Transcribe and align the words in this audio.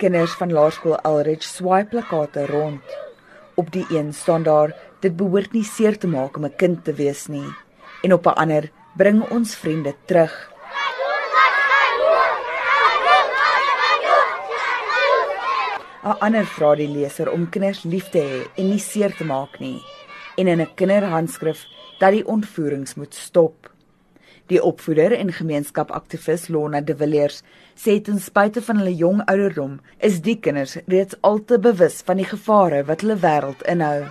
Kinders 0.00 0.32
van 0.40 0.48
Laerskool 0.48 0.96
Elridge 1.04 1.44
swaai 1.44 1.84
plakate 1.84 2.46
rond. 2.48 2.94
Op 3.60 3.68
die 3.72 3.84
een 3.92 4.14
staan 4.14 4.42
daar: 4.42 4.72
Dit 5.00 5.16
behoort 5.16 5.52
nie 5.52 5.64
seer 5.64 5.98
te 5.98 6.08
maak 6.08 6.36
om 6.36 6.44
'n 6.44 6.56
kind 6.56 6.84
te 6.84 6.92
wees 6.92 7.26
nie. 7.26 7.52
En 8.02 8.12
op 8.12 8.26
'n 8.26 8.38
ander: 8.42 8.70
Bring 8.96 9.30
ons 9.30 9.54
vriende 9.54 9.94
terug. 10.04 10.52
'n 16.04 16.16
ander 16.18 16.46
vra 16.46 16.74
die 16.74 16.88
leser 16.88 17.30
om 17.30 17.48
kinders 17.48 17.82
lief 17.82 18.08
te 18.08 18.18
hê 18.18 18.40
en 18.56 18.68
nie 18.70 18.78
seer 18.78 19.12
te 19.16 19.24
maak 19.24 19.58
nie 19.58 19.82
en 20.36 20.46
in 20.46 20.60
'n 20.60 20.74
kinderhandskrif 20.74 21.66
dat 21.98 22.12
die 22.12 22.26
ontvoerings 22.26 22.94
moet 22.94 23.14
stop. 23.14 23.70
Die 24.50 24.58
opvoeder 24.62 25.12
en 25.14 25.28
gemeenskapaktivis 25.32 26.48
Lona 26.50 26.80
De 26.82 26.96
Villiers 26.98 27.42
sê 27.78 28.00
ten 28.02 28.18
spyte 28.18 28.62
van 28.66 28.80
hulle 28.82 28.94
jong 28.98 29.20
ouderdom 29.30 29.76
is 30.08 30.16
die 30.26 30.34
kinders 30.42 30.74
reeds 30.90 31.14
al 31.28 31.38
te 31.46 31.58
bewus 31.62 32.00
van 32.08 32.18
die 32.18 32.26
gevare 32.26 32.80
wat 32.88 33.04
hulle 33.04 33.14
wêreld 33.22 33.62
inhou. 33.70 34.08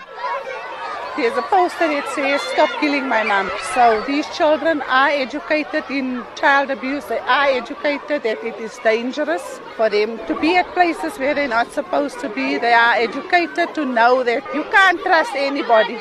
There's 1.18 1.36
a 1.36 1.44
poster 1.52 1.90
that 1.92 2.08
says 2.16 2.40
stop 2.54 2.70
killing 2.80 3.10
my 3.10 3.24
mom. 3.24 3.50
So 3.74 4.02
these 4.08 4.26
children 4.38 4.82
are 4.84 5.10
educated 5.10 5.84
in 5.90 6.24
child 6.40 6.72
abuse. 6.72 7.04
They 7.12 7.20
are 7.20 7.50
educated 7.58 8.24
that 8.24 8.42
it 8.42 8.56
is 8.62 8.80
dangerous 8.82 9.44
for 9.76 9.90
them 9.90 10.16
to 10.28 10.40
be 10.40 10.56
at 10.56 10.72
places 10.72 11.20
where 11.20 11.34
they're 11.34 11.50
not 11.50 11.74
supposed 11.74 12.22
to 12.22 12.30
be. 12.30 12.58
They 12.58 12.72
are 12.72 12.96
educated 12.96 13.76
to 13.76 13.84
know 13.84 14.24
that 14.24 14.48
you 14.54 14.64
can't 14.72 15.02
trust 15.02 15.36
anybody. 15.36 16.00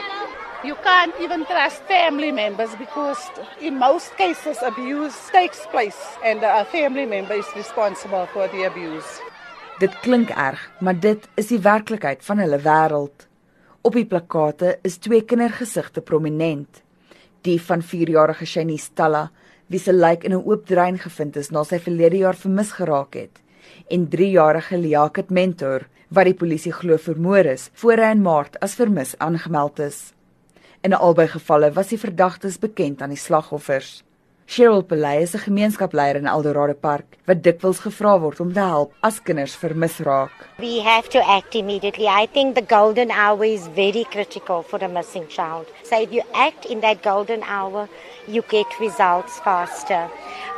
You 0.65 0.75
can't 0.83 1.15
even 1.21 1.47
trust 1.47 1.87
family 1.87 2.33
members 2.33 2.75
because 2.75 3.31
in 3.61 3.79
most 3.79 4.17
cases 4.17 4.59
abuse 4.61 5.15
takes 5.31 5.65
place 5.71 6.19
and 6.25 6.43
a 6.43 6.65
family 6.65 7.07
member 7.07 7.35
is 7.39 7.47
responsible 7.55 8.27
for 8.33 8.49
the 8.49 8.67
abuse. 8.67 9.23
Dit 9.79 9.95
klink 10.03 10.33
erg, 10.35 10.59
maar 10.83 10.99
dit 10.99 11.29
is 11.39 11.53
die 11.53 11.61
werklikheid 11.63 12.27
van 12.27 12.43
hulle 12.43 12.59
wêreld. 12.59 13.29
Op 13.87 13.95
die 13.95 14.07
plakate 14.11 14.81
is 14.83 14.99
twee 14.99 15.23
kindergesigte 15.23 16.03
prominent. 16.03 16.83
Die 17.47 17.61
van 17.63 17.79
4-jarige 17.79 18.47
Shani 18.47 18.83
Stella, 18.83 19.29
wie 19.71 19.79
se 19.79 19.93
lijk 19.93 20.27
in 20.27 20.35
'n 20.35 20.43
oop 20.43 20.67
drein 20.67 20.99
gevind 20.99 21.37
is 21.37 21.51
na 21.55 21.63
sy 21.63 21.79
verlede 21.79 22.19
jaar 22.19 22.35
vermis 22.35 22.73
geraak 22.73 23.15
het, 23.15 23.39
en 23.87 24.11
3-jarige 24.11 24.77
Liaket 24.77 25.31
Mentor, 25.31 25.87
wat 26.09 26.25
die 26.25 26.35
polisie 26.35 26.73
glo 26.73 26.97
vermoor 26.97 27.47
is 27.47 27.71
voor 27.75 27.97
hy 27.97 28.11
in 28.11 28.23
Maart 28.23 28.59
as 28.61 28.75
vermis 28.75 29.15
aangemeld 29.19 29.79
is. 29.79 30.18
In 30.81 30.95
albei 30.95 31.27
gevalle 31.27 31.73
was 31.75 31.89
die 31.91 31.99
verdagtes 31.99 32.59
bekend 32.63 33.01
aan 33.03 33.11
die 33.11 33.19
slagoffers. 33.19 34.05
Cheryl 34.47 34.83
Pelay 34.83 35.23
is 35.23 35.35
'n 35.35 35.39
gemeenskapsleier 35.39 36.17
in 36.17 36.27
Eldorado 36.27 36.73
Park 36.73 37.17
wat 37.27 37.43
dikwels 37.43 37.81
gevra 37.85 38.19
word 38.21 38.41
om 38.41 38.53
te 38.53 38.61
help 38.61 38.93
as 39.03 39.21
kinders 39.23 39.57
vermis 39.57 39.99
raak. 39.99 40.31
We 40.59 40.81
have 40.81 41.09
to 41.09 41.19
act 41.19 41.55
immediately. 41.55 42.07
I 42.07 42.27
think 42.33 42.55
the 42.55 42.63
golden 42.77 43.11
hour 43.11 43.45
is 43.45 43.67
very 43.75 44.05
critical 44.05 44.63
for 44.63 44.79
a 44.85 44.89
missing 44.89 45.27
child. 45.29 45.67
So 45.83 46.01
if 46.01 46.13
you 46.13 46.23
act 46.33 46.65
in 46.65 46.81
that 46.81 47.03
golden 47.03 47.43
hour, 47.43 47.89
you 48.27 48.43
get 48.49 48.67
results 48.81 49.41
faster. 49.41 50.09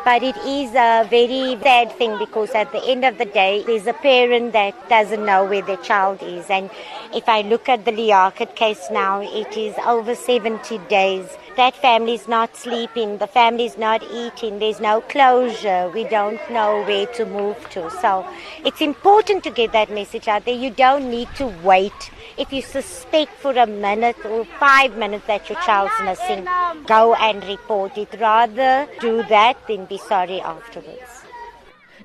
But 0.03 0.23
it 0.23 0.37
is 0.39 0.71
a 0.71 1.07
very 1.11 1.61
sad 1.63 1.93
thing 1.93 2.19
because 2.19 2.51
at 2.53 2.73
the 2.73 2.83
end 2.85 3.05
of 3.05 3.19
the 3.19 3.27
day, 3.27 3.63
there's 3.67 3.87
a 3.87 3.93
parent 3.93 4.55
that 4.55 4.89
doesn't 4.89 5.27
know 5.27 5.45
where 5.45 5.61
their 5.61 5.77
child 5.77 6.23
is. 6.23 6.49
And 6.49 6.71
if 7.15 7.29
I 7.29 7.43
look 7.43 7.69
at 7.69 7.85
the 7.85 7.93
Liakat 7.93 8.57
case 8.57 8.89
now, 8.91 9.21
it 9.21 9.57
is 9.59 9.75
over 9.87 10.15
70 10.15 10.79
days. 10.89 11.29
That 11.57 11.77
family 11.77 12.15
is 12.15 12.29
not 12.29 12.57
sleeping, 12.57 13.19
the 13.19 13.27
family 13.27 13.67
is 13.67 13.77
not 13.77 14.03
eating, 14.11 14.59
there's 14.59 14.81
no 14.81 15.03
closure, 15.03 15.91
we 15.93 16.05
don't 16.05 16.41
know 16.51 16.83
where 16.85 17.07
to 17.07 17.27
move 17.27 17.69
to. 17.71 17.91
So 18.01 18.27
it's 18.65 18.81
important 18.81 19.45
to 19.45 19.51
get 19.51 19.73
that 19.73 19.91
message 19.91 20.29
out 20.29 20.47
there. 20.47 20.55
You 20.55 20.71
don't 20.71 21.11
need 21.11 21.29
to 21.37 21.49
wait. 21.63 22.11
If 22.37 22.53
you 22.53 22.63
suspect 22.63 23.33
for 23.39 23.55
a 23.57 23.67
minute 23.67 24.17
or 24.25 24.45
five 24.59 24.97
minutes 24.97 25.27
that 25.27 25.49
your 25.49 25.61
child's 25.67 26.01
missing, 26.05 26.45
go 26.87 27.15
and 27.15 27.45
report 27.45 27.97
it. 27.99 28.09
Rather 28.21 28.87
do 29.01 29.23
that 29.29 29.57
than 29.67 29.85
be 29.87 29.99
sorry 29.99 30.41
afterwards. 30.41 31.25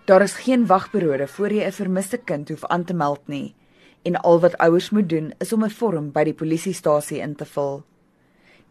Daar 0.05 0.21
is 0.21 0.33
geen 0.33 0.65
wagperiode 0.65 1.27
voor 1.27 1.51
jy 1.51 1.63
'n 1.65 1.71
vermiste 1.71 2.17
kind 2.17 2.49
hoef 2.49 2.65
aan 2.65 2.83
te 2.83 2.93
meld 2.93 3.27
nie 3.27 3.55
en 4.03 4.15
al 4.21 4.39
wat 4.39 4.57
ouers 4.57 4.89
moet 4.89 5.09
doen 5.09 5.33
is 5.37 5.53
om 5.53 5.63
'n 5.63 5.69
vorm 5.69 6.11
by 6.11 6.23
die 6.23 6.33
polisiestasie 6.33 7.19
in 7.19 7.35
te 7.35 7.45
vul. 7.45 7.83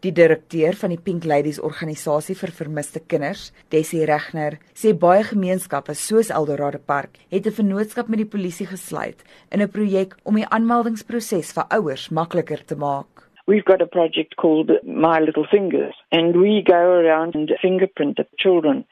Die 0.03 0.11
direkteur 0.11 0.75
van 0.75 0.91
die 0.91 0.99
Pink 1.01 1.23
Ladies 1.23 1.57
organisasie 1.63 2.35
vir 2.35 2.51
vermiste 2.53 2.99
kinders, 2.99 3.47
Dessie 3.71 4.03
Regner, 4.05 4.57
sê 4.75 4.91
baie 4.93 5.23
gemeenskappe 5.23 5.95
soos 5.95 6.29
Eldorado 6.29 6.79
Park 6.79 7.17
het 7.31 7.47
'n 7.47 7.57
vennootskap 7.59 8.09
met 8.09 8.19
die 8.19 8.33
polisie 8.35 8.67
gesluit 8.67 9.23
in 9.51 9.61
'n 9.61 9.71
projek 9.71 10.15
om 10.23 10.35
die 10.35 10.49
aanmeldingsproses 10.49 11.53
vir 11.53 11.65
ouers 11.69 12.09
makliker 12.09 12.65
te 12.65 12.75
maak. 12.75 13.07
We've 13.47 13.65
got 13.65 13.81
a 13.81 13.85
project 13.85 14.35
called 14.35 14.69
My 14.83 15.19
Little 15.19 15.45
Fingers 15.45 15.95
and 16.11 16.35
we 16.35 16.61
go 16.63 16.83
around 16.99 17.35
and 17.35 17.51
fingerprint 17.61 18.17
the 18.17 18.27
children 18.37 18.85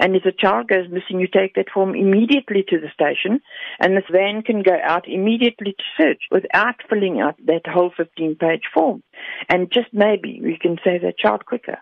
And 0.00 0.16
if 0.16 0.24
a 0.24 0.32
child 0.32 0.68
goes 0.68 0.88
missing, 0.90 1.20
you 1.20 1.26
take 1.26 1.54
that 1.54 1.68
form 1.72 1.94
immediately 1.94 2.64
to 2.68 2.80
the 2.80 2.88
station, 2.88 3.42
and 3.80 3.96
this 3.96 4.04
van 4.10 4.42
can 4.42 4.62
go 4.62 4.78
out 4.82 5.06
immediately 5.06 5.72
to 5.72 5.84
search 6.00 6.22
without 6.30 6.76
filling 6.88 7.20
out 7.20 7.36
that 7.44 7.66
whole 7.66 7.92
15 7.94 8.36
page 8.36 8.62
form. 8.72 9.02
And 9.50 9.70
just 9.74 9.92
maybe 9.92 10.40
we 10.42 10.56
can 10.56 10.78
save 10.84 11.02
that 11.02 11.18
child 11.18 11.44
quicker. 11.44 11.78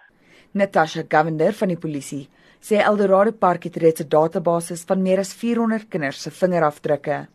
Natasha 0.52 1.04
Govender 1.08 1.52
van 1.52 1.68
die 1.68 1.80
polisie 1.80 2.26
sê 2.64 2.80
Eldorado 2.80 3.32
Park 3.32 3.68
het 3.68 3.76
reeds 3.76 4.00
'n 4.00 4.08
database 4.08 4.76
van 4.86 5.02
meer 5.02 5.18
as 5.18 5.34
400 5.34 5.88
kinders 5.88 6.22
se 6.22 6.30
vingerafdrukke 6.30 7.26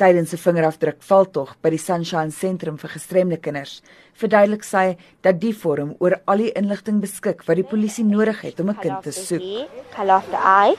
tydens 0.00 0.32
'n 0.32 0.40
vingerafdruk 0.44 1.02
veldtog 1.02 1.50
by 1.62 1.70
die 1.70 1.78
Sunshine 1.78 2.30
Sentrum 2.30 2.78
vir 2.78 2.90
gestremde 2.90 3.36
kinders, 3.36 3.82
verduidelik 4.14 4.64
sy 4.64 4.96
dat 5.22 5.40
die 5.40 5.52
vorm 5.52 5.94
oor 6.00 6.14
al 6.26 6.36
die 6.36 6.52
inligting 6.60 7.00
beskik 7.00 7.44
wat 7.48 7.56
die 7.56 7.68
polisie 7.72 8.04
nodig 8.04 8.40
het 8.40 8.60
om 8.60 8.70
'n 8.70 8.80
kind 8.80 9.02
te 9.02 9.12
soek. 9.12 9.42
Color 9.96 10.16
of 10.16 10.30
the 10.30 10.40
eye, 10.40 10.76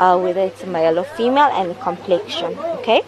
uh, 0.00 0.16
whether 0.22 0.44
it's 0.46 0.64
male 0.64 0.98
or 0.98 1.06
female 1.16 1.52
and 1.60 1.78
complexion, 1.78 2.52
okay? 2.78 3.02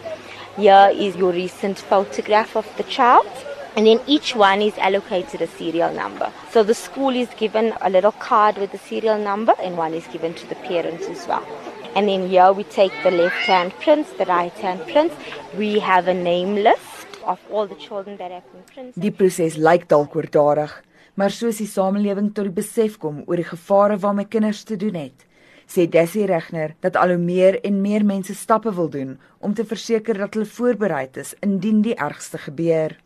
Here 0.55 0.89
is 0.91 1.15
your 1.15 1.33
recent 1.33 1.79
photograph 1.79 2.55
of 2.55 2.65
the 2.77 2.83
child. 2.83 3.56
And 3.77 3.85
then 3.85 4.01
each 4.07 4.35
one 4.35 4.63
is 4.63 4.75
allocated 4.79 5.39
a 5.43 5.45
serial 5.45 5.93
number. 5.93 6.31
So 6.49 6.63
the 6.63 6.73
school 6.73 7.15
is 7.15 7.29
given 7.37 7.75
a 7.81 7.91
little 7.91 8.11
card 8.11 8.57
with 8.57 8.71
the 8.71 8.79
serial 8.79 9.19
number, 9.19 9.53
and 9.61 9.77
one 9.77 9.93
is 9.93 10.07
given 10.07 10.33
to 10.33 10.47
the 10.49 10.55
parents 10.55 11.05
as 11.07 11.27
well. 11.27 11.45
And 11.93 12.09
then 12.09 12.27
here 12.27 12.51
we 12.51 12.63
take 12.63 12.91
the 13.03 13.11
left 13.11 13.35
hand 13.35 13.71
prints, 13.79 14.09
the 14.17 14.25
right 14.25 14.57
hand 14.65 14.81
prints. 14.87 15.13
We 15.55 15.77
have 15.77 16.07
a 16.07 16.13
name 16.15 16.55
list 16.55 17.21
of 17.23 17.39
all 17.51 17.67
the 17.67 17.75
children 17.75 18.17
that 18.17 18.31
have 18.31 18.51
been 18.51 18.65
printed. 18.73 18.97
Die 18.97 19.13
proses 19.13 19.61
lyk 19.61 19.85
dalk 19.93 20.17
oordadig, 20.17 20.73
maar 21.13 21.29
soos 21.29 21.61
die 21.61 21.69
samelewing 21.69 22.33
tot 22.33 22.49
die 22.49 22.57
besef 22.57 22.97
kom 22.97 23.21
oor 23.27 23.37
die 23.37 23.45
gevare 23.45 24.01
waarmee 24.01 24.25
kinders 24.25 24.65
te 24.65 24.81
doen 24.81 24.97
het, 25.05 25.27
sê 25.69 25.85
Dessie 25.85 26.25
Regner 26.25 26.73
dat 26.81 26.97
al 26.97 27.13
hoe 27.13 27.21
meer 27.21 27.61
en 27.61 27.81
meer 27.85 28.05
mense 28.05 28.33
stappe 28.33 28.73
wil 28.73 28.89
doen 28.89 29.19
om 29.37 29.53
te 29.53 29.65
verseker 29.69 30.17
dat 30.17 30.33
hulle 30.33 30.49
voorbereid 30.49 31.21
is 31.21 31.37
indien 31.45 31.85
die 31.85 31.93
ergste 31.93 32.41
gebeur. 32.41 32.97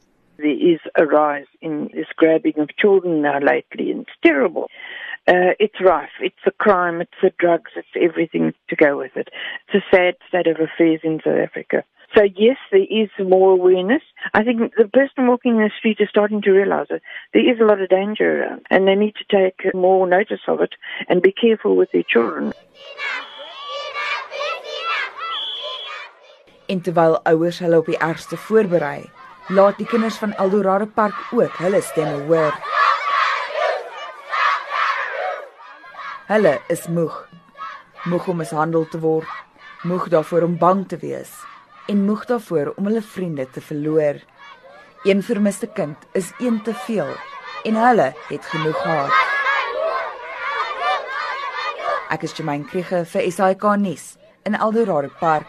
There 0.41 0.73
is 0.73 0.79
a 0.95 1.05
rise 1.05 1.45
in 1.61 1.89
this 1.93 2.07
grabbing 2.15 2.57
of 2.57 2.75
children 2.75 3.21
now 3.21 3.39
lately 3.39 3.91
and 3.91 4.01
it's 4.01 4.17
terrible. 4.23 4.67
Uh, 5.27 5.53
it's 5.59 5.79
rife. 5.79 6.17
It's 6.19 6.45
a 6.47 6.51
crime. 6.51 6.99
It's 6.99 7.21
the 7.21 7.31
drugs. 7.37 7.71
It's 7.75 7.95
everything 7.95 8.53
to 8.69 8.75
go 8.75 8.97
with 8.97 9.15
it. 9.15 9.29
It's 9.67 9.83
a 9.83 9.95
sad 9.95 10.15
state 10.27 10.47
of 10.47 10.57
affairs 10.59 11.01
in 11.03 11.21
South 11.23 11.37
Africa. 11.37 11.83
So 12.15 12.23
yes, 12.35 12.57
there 12.71 12.87
is 12.89 13.09
more 13.19 13.51
awareness. 13.51 14.01
I 14.33 14.43
think 14.43 14.73
the 14.75 14.87
person 14.87 15.27
walking 15.27 15.57
in 15.57 15.63
the 15.63 15.71
street 15.77 15.97
is 15.99 16.09
starting 16.09 16.41
to 16.41 16.51
realize 16.51 16.87
that 16.89 17.01
there 17.33 17.47
is 17.49 17.59
a 17.61 17.65
lot 17.65 17.81
of 17.81 17.89
danger 17.89 18.41
around 18.41 18.65
and 18.69 18.87
they 18.87 18.95
need 18.95 19.15
to 19.15 19.25
take 19.29 19.73
more 19.73 20.07
notice 20.07 20.41
of 20.47 20.59
it 20.59 20.73
and 21.07 21.21
be 21.21 21.31
careful 21.31 21.75
with 21.75 21.91
their 21.91 22.03
children. 22.03 22.53
En 26.67 26.81
ouers 27.23 27.59
hulle 27.59 27.77
op 27.77 27.85
die 27.85 27.97
ergste 27.97 28.37
voorberei, 28.37 29.01
laat 29.51 29.77
die 29.77 29.85
kinders 29.85 30.15
van 30.15 30.31
Eldorado 30.39 30.85
Park 30.85 31.15
ook 31.35 31.57
hulle 31.59 31.81
stemme 31.83 32.23
hoor. 32.27 32.55
Hulle 36.29 36.53
is 36.71 36.85
moeg. 36.87 37.17
Moeg 38.07 38.27
om 38.31 38.39
mishandel 38.39 38.85
te 38.87 38.99
word, 38.99 39.27
moeg 39.83 40.07
daarvoor 40.09 40.47
om 40.47 40.55
bang 40.57 40.85
te 40.87 40.97
wees 41.01 41.33
en 41.91 42.05
moeg 42.05 42.23
daarvoor 42.29 42.71
om 42.77 42.87
hulle 42.87 43.01
vriende 43.01 43.49
te 43.51 43.61
verloor. 43.61 44.21
Een 45.03 45.23
vermiste 45.23 45.67
kind 45.67 45.97
is 46.13 46.31
een 46.39 46.61
te 46.63 46.73
veel 46.87 47.11
en 47.67 47.75
hulle 47.75 48.13
het 48.29 48.45
genoeg 48.45 48.81
gehad. 48.81 49.11
Ek 52.11 52.23
is 52.23 52.37
Jemaine 52.37 52.63
Krige 52.71 53.03
vir 53.05 53.27
SAK 53.31 53.67
nuus 53.83 54.15
in 54.47 54.55
Eldorado 54.55 55.11
Park. 55.19 55.47